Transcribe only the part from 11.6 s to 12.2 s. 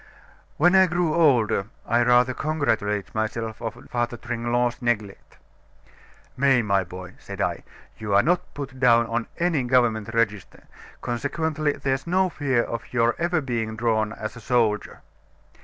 there's